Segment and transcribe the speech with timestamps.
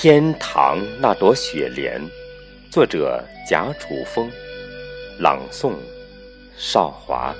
[0.00, 2.00] 天堂那朵雪莲，
[2.70, 4.30] 作者贾楚风，
[5.18, 5.72] 朗诵
[6.56, 7.34] 少华。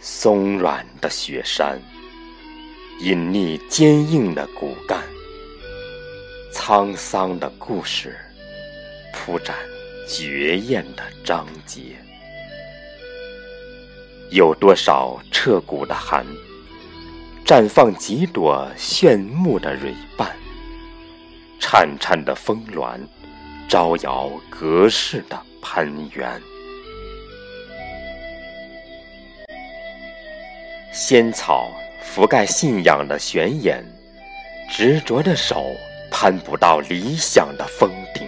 [0.00, 1.76] 松软的雪山，
[3.00, 5.02] 隐匿坚硬的骨干，
[6.52, 8.16] 沧桑的故事，
[9.12, 9.56] 铺展
[10.06, 11.96] 绝艳的章节。
[14.30, 16.26] 有多少彻骨的寒，
[17.44, 20.34] 绽放几朵炫目的蕊瓣，
[21.60, 22.98] 颤颤的峰峦，
[23.68, 26.40] 招摇隔世的攀援。
[30.90, 31.70] 仙草
[32.02, 33.84] 覆盖信仰的悬崖，
[34.70, 35.66] 执着的手
[36.10, 38.26] 攀不到理想的峰顶。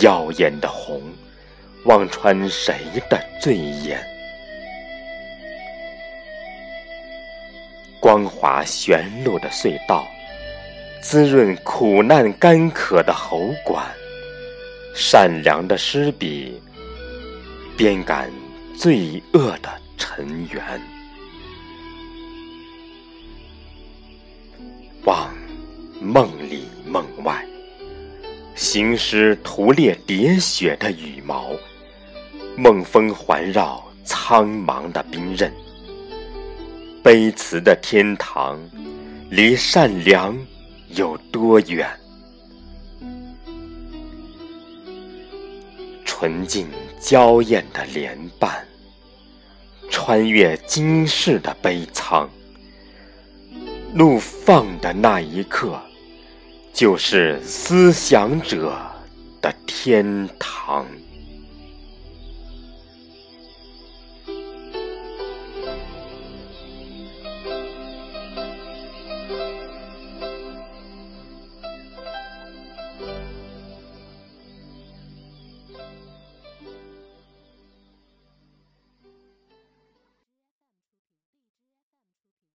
[0.00, 1.02] 耀眼的红，
[1.84, 2.76] 望穿谁
[3.10, 4.11] 的醉眼？
[8.02, 10.04] 光滑旋路的隧道，
[11.00, 13.80] 滋润苦难干渴的喉管；
[14.92, 16.60] 善良的诗笔，
[17.76, 18.28] 编赶
[18.76, 20.82] 罪恶的尘缘。
[25.04, 25.32] 望
[26.00, 27.46] 梦里梦外，
[28.56, 31.52] 行尸屠猎喋血的羽毛，
[32.56, 35.52] 梦风环绕苍茫的兵刃。
[37.02, 38.60] 悲辞的天堂，
[39.28, 40.38] 离善良
[40.90, 41.90] 有多远？
[46.04, 46.68] 纯净
[47.00, 48.64] 娇艳的莲瓣，
[49.90, 52.30] 穿越今世的悲苍。
[53.92, 55.82] 怒放的那一刻，
[56.72, 58.80] 就是思想者
[59.40, 60.86] 的天堂。